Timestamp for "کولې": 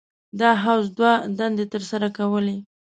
2.17-2.57